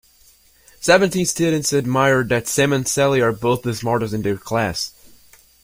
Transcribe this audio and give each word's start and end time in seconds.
Seventeen 0.79 1.27
students 1.27 1.71
admired 1.71 2.29
that 2.29 2.47
Sam 2.47 2.73
and 2.73 2.87
Sally 2.87 3.21
are 3.21 3.31
both 3.31 3.61
the 3.61 3.75
smartest 3.75 4.15
in 4.15 4.23
their 4.23 4.35
class. 4.35 4.93